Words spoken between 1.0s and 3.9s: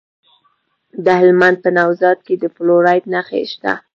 د هلمند په نوزاد کې د فلورایټ نښې شته.